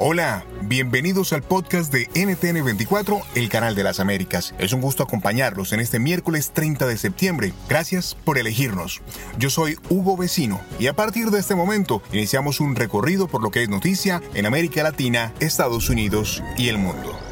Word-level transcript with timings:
Hola, 0.00 0.44
bienvenidos 0.62 1.32
al 1.32 1.42
podcast 1.42 1.92
de 1.92 2.08
NTN24, 2.10 3.20
el 3.34 3.48
canal 3.48 3.74
de 3.74 3.82
las 3.82 3.98
Américas. 3.98 4.54
Es 4.60 4.72
un 4.72 4.80
gusto 4.80 5.02
acompañarlos 5.02 5.72
en 5.72 5.80
este 5.80 5.98
miércoles 5.98 6.52
30 6.54 6.86
de 6.86 6.96
septiembre. 6.96 7.52
Gracias 7.68 8.14
por 8.14 8.38
elegirnos. 8.38 9.02
Yo 9.38 9.50
soy 9.50 9.76
Hugo 9.88 10.16
Vecino 10.16 10.60
y 10.78 10.86
a 10.86 10.92
partir 10.92 11.32
de 11.32 11.40
este 11.40 11.56
momento 11.56 12.00
iniciamos 12.12 12.60
un 12.60 12.76
recorrido 12.76 13.26
por 13.26 13.42
lo 13.42 13.50
que 13.50 13.64
es 13.64 13.68
noticia 13.68 14.22
en 14.34 14.46
América 14.46 14.84
Latina, 14.84 15.32
Estados 15.40 15.90
Unidos 15.90 16.44
y 16.56 16.68
el 16.68 16.78
mundo. 16.78 17.27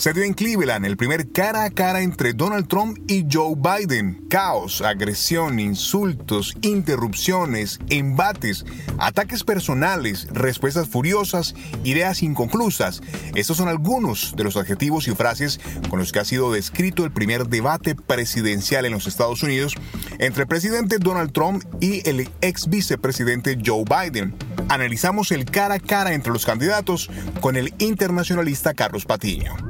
Se 0.00 0.14
dio 0.14 0.22
en 0.22 0.32
Cleveland 0.32 0.86
el 0.86 0.96
primer 0.96 1.30
cara 1.30 1.64
a 1.64 1.70
cara 1.70 2.00
entre 2.00 2.32
Donald 2.32 2.68
Trump 2.68 2.96
y 3.06 3.26
Joe 3.30 3.54
Biden. 3.54 4.24
Caos, 4.30 4.80
agresión, 4.80 5.60
insultos, 5.60 6.56
interrupciones, 6.62 7.78
embates, 7.90 8.64
ataques 8.96 9.44
personales, 9.44 10.26
respuestas 10.32 10.88
furiosas, 10.88 11.54
ideas 11.84 12.22
inconclusas. 12.22 13.02
Estos 13.34 13.58
son 13.58 13.68
algunos 13.68 14.34
de 14.36 14.44
los 14.44 14.56
adjetivos 14.56 15.06
y 15.06 15.14
frases 15.14 15.60
con 15.90 15.98
los 15.98 16.12
que 16.12 16.20
ha 16.20 16.24
sido 16.24 16.50
descrito 16.50 17.04
el 17.04 17.12
primer 17.12 17.48
debate 17.48 17.94
presidencial 17.94 18.86
en 18.86 18.92
los 18.92 19.06
Estados 19.06 19.42
Unidos 19.42 19.74
entre 20.18 20.44
el 20.44 20.48
presidente 20.48 20.96
Donald 20.98 21.32
Trump 21.32 21.62
y 21.78 22.08
el 22.08 22.26
ex 22.40 22.70
vicepresidente 22.70 23.58
Joe 23.62 23.84
Biden. 23.84 24.34
Analizamos 24.70 25.30
el 25.30 25.44
cara 25.44 25.74
a 25.74 25.78
cara 25.78 26.14
entre 26.14 26.32
los 26.32 26.46
candidatos 26.46 27.10
con 27.42 27.56
el 27.56 27.74
internacionalista 27.76 28.72
Carlos 28.72 29.04
Patiño 29.04 29.69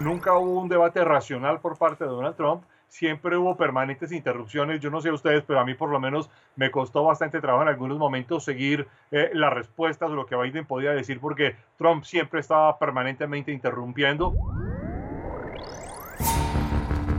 nunca 0.00 0.36
hubo 0.38 0.60
un 0.60 0.68
debate 0.68 1.04
racional 1.04 1.60
por 1.60 1.76
parte 1.76 2.04
de 2.04 2.10
Donald 2.10 2.36
Trump, 2.36 2.62
siempre 2.88 3.36
hubo 3.36 3.56
permanentes 3.56 4.12
interrupciones. 4.12 4.80
Yo 4.80 4.90
no 4.90 5.00
sé 5.00 5.10
ustedes, 5.10 5.44
pero 5.46 5.60
a 5.60 5.64
mí 5.64 5.74
por 5.74 5.90
lo 5.90 6.00
menos 6.00 6.30
me 6.56 6.70
costó 6.70 7.04
bastante 7.04 7.40
trabajo 7.40 7.62
en 7.62 7.68
algunos 7.68 7.98
momentos 7.98 8.44
seguir 8.44 8.86
eh, 9.10 9.30
las 9.32 9.52
respuestas 9.52 10.10
o 10.10 10.14
lo 10.14 10.26
que 10.26 10.36
Biden 10.36 10.66
podía 10.66 10.92
decir, 10.92 11.20
porque 11.20 11.56
Trump 11.78 12.04
siempre 12.04 12.40
estaba 12.40 12.78
permanentemente 12.78 13.52
interrumpiendo. 13.52 14.34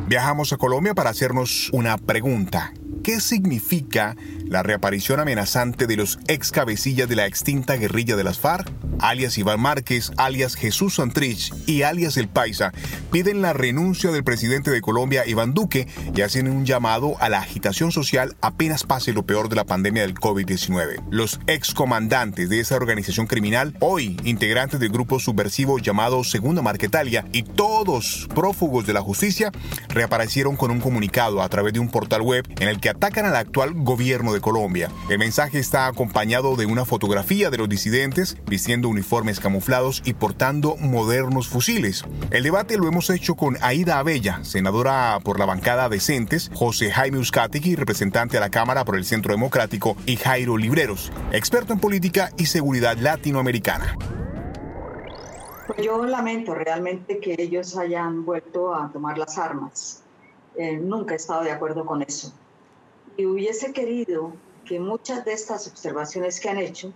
Viajamos 0.07 0.53
a 0.53 0.57
Colombia 0.57 0.93
para 0.93 1.09
hacernos 1.09 1.69
una 1.73 1.97
pregunta. 1.97 2.71
¿Qué 3.03 3.19
significa 3.19 4.15
la 4.49 4.63
reaparición 4.63 5.19
amenazante 5.19 5.87
de 5.87 5.97
los 5.97 6.19
ex 6.27 6.51
cabecillas 6.51 7.09
de 7.09 7.15
la 7.15 7.25
extinta 7.25 7.75
guerrilla 7.75 8.15
de 8.15 8.23
las 8.23 8.39
FARC? 8.39 8.71
alias 8.99 9.37
Iván 9.37 9.59
Márquez, 9.59 10.11
alias 10.17 10.55
Jesús 10.55 10.95
Santrich 10.95 11.53
y 11.65 11.83
alias 11.83 12.17
El 12.17 12.27
Paisa, 12.27 12.73
piden 13.11 13.41
la 13.41 13.53
renuncia 13.53 14.11
del 14.11 14.23
presidente 14.23 14.71
de 14.71 14.81
Colombia, 14.81 15.25
Iván 15.25 15.53
Duque, 15.53 15.87
y 16.15 16.21
hacen 16.21 16.47
un 16.47 16.65
llamado 16.65 17.15
a 17.19 17.29
la 17.29 17.39
agitación 17.39 17.91
social 17.91 18.35
apenas 18.41 18.83
pase 18.83 19.13
lo 19.13 19.25
peor 19.25 19.49
de 19.49 19.55
la 19.55 19.65
pandemia 19.65 20.03
del 20.03 20.15
COVID-19. 20.15 21.03
Los 21.09 21.39
excomandantes 21.47 22.49
de 22.49 22.59
esa 22.59 22.75
organización 22.75 23.27
criminal, 23.27 23.75
hoy 23.79 24.17
integrantes 24.23 24.79
del 24.79 24.89
grupo 24.89 25.19
subversivo 25.19 25.79
llamado 25.79 26.23
Segunda 26.23 26.61
Marquetalia 26.61 27.25
y 27.31 27.43
todos 27.43 28.27
prófugos 28.33 28.85
de 28.85 28.93
la 28.93 29.01
justicia, 29.01 29.51
reaparecieron 29.89 30.55
con 30.55 30.71
un 30.71 30.79
comunicado 30.79 31.41
a 31.41 31.49
través 31.49 31.73
de 31.73 31.79
un 31.79 31.89
portal 31.89 32.21
web 32.21 32.47
en 32.59 32.67
el 32.67 32.79
que 32.79 32.89
atacan 32.89 33.25
al 33.25 33.35
actual 33.35 33.73
gobierno 33.73 34.33
de 34.33 34.36
Colombia. 34.39 34.89
El 35.09 35.19
mensaje 35.19 35.59
está 35.59 35.87
acompañado 35.87 36.55
de 36.55 36.65
una 36.65 36.85
fotografía 36.85 37.49
de 37.49 37.57
los 37.57 37.69
disidentes 37.69 38.37
vistiendo 38.45 38.89
uniformes 38.89 39.39
camuflados 39.39 40.01
y 40.05 40.13
portando 40.13 40.75
modernos 40.77 41.47
fusiles. 41.47 42.03
El 42.31 42.43
debate 42.43 42.77
lo 42.77 42.87
hemos 42.87 43.09
hecho 43.09 43.35
con 43.35 43.57
Aida 43.61 43.99
Abella, 43.99 44.43
senadora 44.43 45.19
por 45.23 45.39
la 45.39 45.45
bancada 45.45 45.89
Decentes, 45.89 46.51
José 46.53 46.91
Jaime 46.91 47.17
Uzcategui, 47.17 47.75
representante 47.75 48.37
a 48.37 48.41
la 48.41 48.49
Cámara 48.49 48.85
por 48.85 48.95
el 48.95 49.05
Centro 49.05 49.33
Democrático, 49.33 49.97
y 50.05 50.15
Jairo 50.17 50.57
Libreros, 50.57 51.11
experto 51.31 51.73
en 51.73 51.79
política 51.79 52.31
y 52.37 52.45
seguridad 52.45 52.97
latinoamericana. 52.97 53.95
Yo 55.83 56.05
lamento 56.05 56.55
realmente 56.55 57.19
que 57.19 57.35
ellos 57.37 57.77
hayan 57.77 58.25
vuelto 58.25 58.73
a 58.73 58.89
tomar 58.91 59.17
las 59.17 59.37
armas. 59.37 60.03
Eh, 60.55 60.77
nunca 60.77 61.13
he 61.13 61.17
estado 61.17 61.43
de 61.43 61.51
acuerdo 61.51 61.85
con 61.85 62.01
eso. 62.01 62.33
Y 63.17 63.25
hubiese 63.25 63.73
querido 63.73 64.37
que 64.65 64.79
muchas 64.79 65.25
de 65.25 65.33
estas 65.33 65.67
observaciones 65.67 66.39
que 66.39 66.49
han 66.49 66.59
hecho 66.59 66.93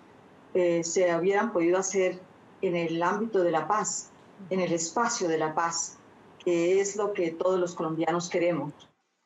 eh, 0.53 0.83
se 0.83 1.13
hubieran 1.15 1.51
podido 1.51 1.77
hacer 1.77 2.19
en 2.61 2.75
el 2.75 3.01
ámbito 3.01 3.43
de 3.43 3.51
la 3.51 3.67
paz, 3.67 4.11
en 4.49 4.59
el 4.59 4.71
espacio 4.71 5.27
de 5.27 5.37
la 5.37 5.55
paz, 5.55 5.97
que 6.43 6.79
es 6.79 6.95
lo 6.95 7.13
que 7.13 7.31
todos 7.31 7.59
los 7.59 7.73
colombianos 7.73 8.29
queremos. 8.29 8.73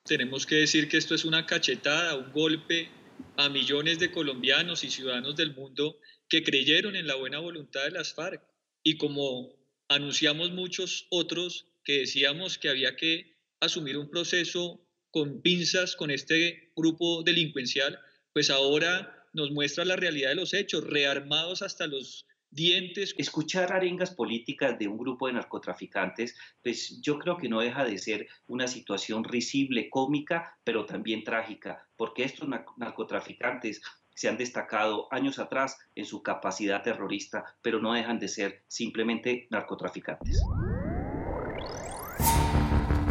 Tenemos 0.04 0.46
que 0.46 0.56
decir 0.56 0.88
que 0.88 0.98
esto 0.98 1.16
es 1.16 1.26
una 1.26 1.46
cachetada, 1.46 2.16
un 2.16 2.32
golpe 2.32 2.90
a 3.38 3.50
millones 3.50 4.00
de 4.00 4.12
colombianos 4.12 4.84
y 4.84 4.92
ciudadanos 4.92 5.36
del 5.36 5.56
mundo 5.56 5.98
que 6.30 6.44
creyeron 6.44 6.96
en 6.96 7.08
la 7.08 7.16
buena 7.16 7.40
voluntad 7.40 7.84
de 7.84 7.92
las 7.92 8.14
FARC 8.14 8.42
y 8.84 8.98
como 8.98 9.50
anunciamos 9.90 10.52
muchos 10.52 11.08
otros 11.10 11.68
que 11.84 12.00
decíamos 12.00 12.58
que 12.58 12.70
había 12.70 12.96
que 12.96 13.36
asumir 13.60 13.98
un 13.98 14.10
proceso 14.10 14.85
con 15.16 15.42
pinzas 15.42 15.96
con 15.96 16.12
este 16.12 16.72
grupo 16.76 17.24
delincuencial, 17.24 18.00
pues 18.34 18.50
ahora 18.50 19.24
nos 19.34 19.52
muestra 19.52 19.86
la 19.86 19.96
realidad 19.96 20.30
de 20.30 20.36
los 20.36 20.54
hechos, 20.54 20.84
rearmados 20.86 21.62
hasta 21.62 21.88
los 21.88 22.28
dientes. 22.52 23.16
Escuchar 23.18 23.72
arengas 23.72 24.14
políticas 24.14 24.78
de 24.78 24.90
un 24.90 24.98
grupo 24.98 25.28
de 25.28 25.34
narcotraficantes, 25.34 26.36
pues 26.62 27.00
yo 27.02 27.18
creo 27.20 27.38
que 27.38 27.48
no 27.48 27.62
deja 27.62 27.86
de 27.86 27.98
ser 27.98 28.28
una 28.48 28.68
situación 28.68 29.24
risible, 29.24 29.90
cómica, 29.90 30.60
pero 30.66 30.86
también 30.86 31.24
trágica, 31.24 31.88
porque 31.96 32.24
estos 32.26 32.50
narcotraficantes 32.78 33.82
se 34.14 34.28
han 34.28 34.38
destacado 34.38 35.08
años 35.14 35.40
atrás 35.40 35.78
en 35.96 36.06
su 36.06 36.24
capacidad 36.24 36.84
terrorista, 36.84 37.58
pero 37.62 37.80
no 37.80 37.94
dejan 37.94 38.20
de 38.20 38.28
ser 38.28 38.66
simplemente 38.68 39.48
narcotraficantes. 39.50 40.52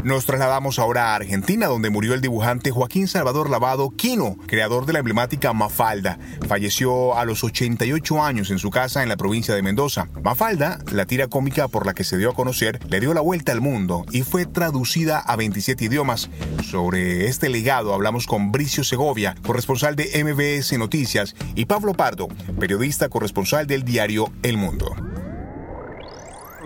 Nos 0.04 0.26
trasladamos 0.26 0.78
ahora 0.78 1.12
a 1.12 1.14
Argentina, 1.14 1.66
donde 1.66 1.88
murió 1.88 2.12
el 2.12 2.20
dibujante 2.20 2.70
Joaquín 2.70 3.08
Salvador 3.08 3.48
Lavado 3.48 3.88
Quino, 3.88 4.36
creador 4.46 4.84
de 4.84 4.92
la 4.92 4.98
emblemática 4.98 5.54
Mafalda. 5.54 6.18
Falleció 6.46 7.16
a 7.16 7.24
los 7.24 7.42
88 7.42 8.22
años 8.22 8.50
en 8.50 8.58
su 8.58 8.68
casa 8.68 9.02
en 9.02 9.08
la 9.08 9.16
provincia 9.16 9.54
de 9.54 9.62
Mendoza. 9.62 10.08
Mafalda, 10.22 10.78
la 10.92 11.06
tira 11.06 11.28
cómica 11.28 11.68
por 11.68 11.86
la 11.86 11.94
que 11.94 12.04
se 12.04 12.18
dio 12.18 12.28
a 12.28 12.34
conocer, 12.34 12.80
le 12.90 13.00
dio 13.00 13.14
la 13.14 13.22
vuelta 13.22 13.52
al 13.52 13.62
mundo 13.62 14.04
y 14.10 14.20
fue 14.20 14.44
traducida 14.44 15.20
a 15.20 15.36
27 15.36 15.86
idiomas. 15.86 16.28
Sobre 16.62 17.26
este 17.28 17.48
legado 17.48 17.94
hablamos 17.94 18.26
con 18.26 18.52
Bricio 18.52 18.84
Segovia, 18.84 19.34
corresponsal 19.46 19.96
de 19.96 20.22
MBS 20.22 20.76
Noticias, 20.78 21.34
y 21.54 21.64
Pablo 21.64 21.94
Pardo, 21.94 22.28
periodista 22.60 23.08
corresponsal 23.08 23.66
del 23.66 23.84
diario 23.84 24.30
El 24.42 24.58
Mundo 24.58 24.94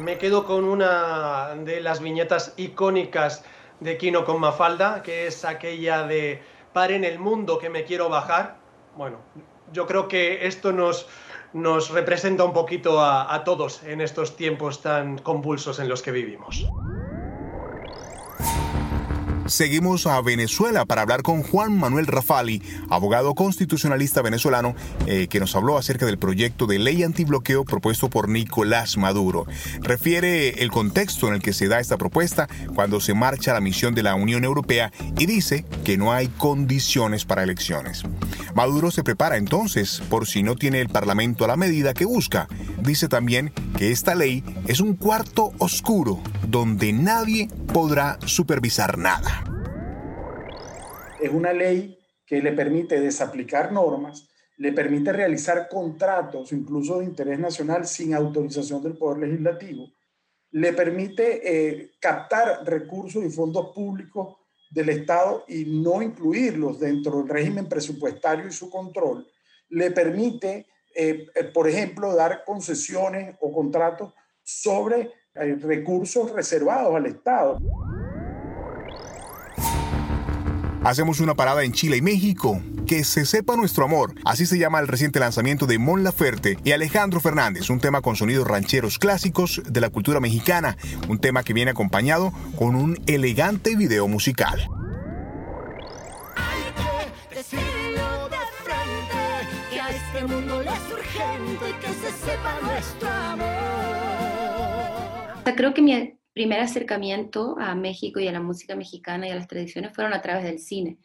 me 0.09 0.17
quedo 0.17 0.47
con 0.47 0.65
una 0.65 1.55
de 1.67 1.83
las 1.83 2.01
viñetas 2.01 2.55
icónicas 2.57 3.45
de 3.81 3.99
Kino 3.99 4.25
con 4.25 4.41
Mafalda, 4.41 5.03
que 5.03 5.27
es 5.27 5.45
aquella 5.45 6.05
de 6.05 6.41
Pare 6.73 6.97
en 6.97 7.05
el 7.05 7.19
mundo 7.19 7.59
que 7.59 7.69
me 7.69 7.85
quiero 7.85 8.09
bajar. 8.09 8.57
Bueno, 8.97 9.19
yo 9.71 9.87
creo 9.87 10.09
que 10.09 10.47
esto 10.47 10.73
nos, 10.73 11.07
nos 11.53 11.91
representa 11.91 12.43
un 12.45 12.55
poquito 12.55 13.03
a, 13.03 13.35
a 13.35 13.45
todos 13.45 13.83
en 13.83 14.01
estos 14.01 14.35
tiempos 14.35 14.81
tan 14.81 15.19
convulsos 15.19 15.79
en 15.79 15.91
los 15.91 16.01
que 16.01 16.11
vivimos. 16.11 16.67
Seguimos 19.49 20.07
a 20.07 20.21
Venezuela 20.21 20.85
para 20.85 21.01
hablar 21.01 21.23
con 21.23 21.43
Juan 21.43 21.79
Manuel 21.79 22.07
Rafali, 22.07 22.63
abogado 22.91 23.35
constitucionalista 23.35 24.21
venezolano, 24.21 24.75
eh, 25.07 25.27
que 25.29 25.41
nos 25.41 25.57
habló 25.57 25.79
acerca 25.79 26.05
del 26.05 26.19
proyecto 26.19 26.67
de 26.67 26.79
ley 26.79 27.03
antibloqueo 27.03 27.65
propuesto 27.65 28.11
por 28.11 28.29
Nicolás 28.29 28.99
Maduro. 28.99 29.47
Refiere 29.81 30.63
el 30.63 30.71
contexto 30.71 31.29
en 31.29 31.35
el 31.35 31.43
que 31.43 31.55
se 31.55 31.67
da 31.67 31.81
esta 31.81 31.97
propuesta 31.97 32.47
cuando 32.75 33.01
se 33.01 33.15
marcha 33.15 33.55
la 33.55 33.63
misión 33.63 33.95
de 33.95 34.03
la 34.03 34.15
Unión 34.17 34.45
Europea 34.45 34.93
y 35.19 35.25
dice 35.25 35.65
que 35.83 35.97
no 35.97 36.13
hay 36.13 36.29
condiciones 36.29 37.25
para 37.25 37.43
elecciones. 37.43 38.03
Maduro 38.55 38.91
se 38.91 39.03
prepara 39.03 39.39
entonces 39.39 40.03
por 40.11 40.27
si 40.27 40.43
no 40.43 40.57
tiene 40.57 40.83
el 40.83 40.91
Parlamento 40.91 41.45
a 41.45 41.49
la 41.49 41.57
medida 41.57 41.95
que 41.95 42.05
busca. 42.05 42.49
Dice 42.83 43.09
también 43.09 43.53
que 43.79 43.93
esta 43.93 44.17
ley 44.17 44.43
es 44.67 44.81
un 44.81 44.97
cuarto 44.97 45.53
oscuro 45.59 46.19
donde 46.49 46.93
nadie 46.93 47.49
podrá 47.73 48.19
supervisar 48.27 48.99
nada. 48.99 49.45
Es 51.23 51.31
una 51.31 51.53
ley 51.53 51.97
que 52.27 52.43
le 52.43 52.51
permite 52.53 53.01
desaplicar 53.01 53.71
normas, 53.71 54.31
le 54.57 54.73
permite 54.73 55.13
realizar 55.13 55.69
contratos, 55.69 56.53
incluso 56.53 56.99
de 56.99 57.05
interés 57.05 57.39
nacional, 57.39 57.87
sin 57.87 58.15
autorización 58.15 58.83
del 58.83 58.99
Poder 58.99 59.29
Legislativo, 59.29 59.93
le 60.51 60.73
permite 60.73 61.41
eh, 61.45 61.93
captar 62.01 62.65
recursos 62.67 63.25
y 63.25 63.31
fondos 63.31 63.73
públicos 63.73 64.39
del 64.73 64.89
Estado 64.89 65.45
y 65.47 65.65
no 65.67 66.03
incluirlos 66.03 66.81
dentro 66.81 67.19
del 67.19 67.29
régimen 67.29 67.69
presupuestario 67.69 68.49
y 68.49 68.53
su 68.53 68.69
control, 68.69 69.25
le 69.69 69.93
permite, 69.93 70.67
eh, 70.95 71.27
eh, 71.35 71.45
por 71.45 71.69
ejemplo, 71.69 72.15
dar 72.15 72.45
concesiones 72.45 73.37
o 73.41 73.53
contratos 73.53 74.13
sobre 74.43 75.13
recursos 75.35 76.33
reservados 76.33 76.97
al 76.97 77.07
Estado. 77.07 77.59
Hacemos 80.85 81.21
una 81.21 81.35
parada 81.35 81.65
en 81.65 81.73
Chile 81.73 81.97
y 81.97 82.03
México. 82.03 82.63
Que 82.87 83.05
se 83.05 83.27
sepa 83.27 83.57
nuestro 83.57 83.85
amor. 83.85 84.15
Así 84.25 84.47
se 84.47 84.59
llama 84.59 84.81
el 84.81 84.89
reciente 84.89 85.21
lanzamiento 85.21 85.67
de 85.67 85.79
Mon 85.79 86.03
Laferte 86.03 86.57
y 86.65 86.73
Alejandro 86.73 87.21
Fernández, 87.21 87.69
un 87.69 87.81
tema 87.81 88.01
con 88.01 88.17
sonidos 88.17 88.47
rancheros 88.47 88.99
clásicos 88.99 89.61
de 89.69 89.81
la 89.81 89.91
cultura 89.91 90.21
mexicana, 90.21 90.79
un 91.09 91.19
tema 91.19 91.43
que 91.43 91.53
viene 91.53 91.73
acompañado 91.73 92.33
con 92.57 92.75
un 92.75 92.97
elegante 93.07 93.77
video 93.77 94.09
musical. 94.09 94.67
Urgente 101.59 101.79
que 101.81 101.93
se 101.93 102.11
sepa 102.13 102.61
nuestro 102.63 103.09
amor. 103.09 103.49
Creo 105.57 105.75
que 105.75 105.83
mi 105.83 106.19
primer 106.33 106.61
acercamiento 106.61 107.57
a 107.59 107.75
México 107.75 108.21
y 108.21 108.29
a 108.29 108.33
la 108.33 108.41
música 108.41 108.77
mexicana 108.77 109.27
y 109.27 109.31
a 109.31 109.35
las 109.35 109.49
tradiciones 109.49 109.93
fueron 109.95 110.13
a 110.15 110.23
través 110.23 110.45
del 110.45 110.61
cine 110.61 110.99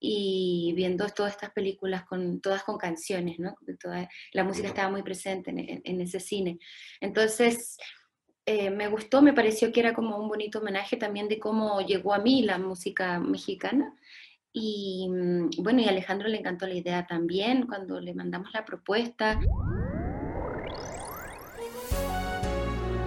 y 0.00 0.72
viendo 0.74 1.06
todas 1.10 1.32
estas 1.32 1.50
películas 1.50 2.04
con 2.06 2.40
todas 2.40 2.64
con 2.64 2.78
canciones, 2.78 3.38
¿no? 3.38 3.54
Toda, 3.80 4.08
la 4.32 4.44
música 4.44 4.68
estaba 4.68 4.90
muy 4.90 5.02
presente 5.02 5.50
en, 5.50 6.00
ese 6.00 6.18
cine. 6.18 6.58
Entonces, 7.00 7.76
eh, 8.46 8.70
me 8.70 8.88
gustó, 8.88 9.20
me 9.20 9.34
pareció 9.34 9.70
que 9.70 9.80
era 9.80 9.92
como 9.92 10.16
un 10.16 10.28
bonito 10.28 10.60
homenaje 10.60 10.96
también 10.96 11.28
de 11.28 11.38
cómo 11.38 11.82
llegó 11.82 12.14
a 12.14 12.18
mí 12.18 12.42
la 12.42 12.56
música 12.58 13.20
mexicana. 13.20 13.94
Y 14.52 15.06
mm, 15.08 15.50
bueno, 15.58 15.82
y 15.82 15.84
a 15.84 15.90
Alejandro 15.90 16.28
le 16.28 16.38
encantó 16.38 16.66
la 16.66 16.74
idea 16.74 17.06
también 17.06 17.66
cuando 17.66 18.00
le 18.00 18.14
mandamos 18.14 18.52
la 18.54 18.64
propuesta. 18.64 19.38